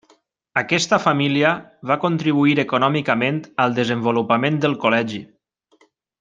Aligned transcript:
Aquesta 0.59 0.97
família 1.03 1.51
va 1.91 1.97
contribuir 2.05 2.55
econòmicament 2.63 3.39
al 3.67 3.77
desenvolupament 3.83 4.59
del 4.65 4.77
col·legi. 4.87 5.21